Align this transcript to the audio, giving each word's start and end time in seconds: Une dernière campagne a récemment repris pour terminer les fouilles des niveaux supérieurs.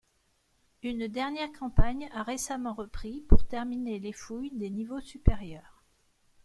Une 0.81 1.07
dernière 1.07 1.51
campagne 1.51 2.09
a 2.15 2.23
récemment 2.23 2.73
repris 2.73 3.21
pour 3.29 3.45
terminer 3.47 3.99
les 3.99 4.13
fouilles 4.13 4.49
des 4.55 4.71
niveaux 4.71 4.99
supérieurs. 4.99 5.83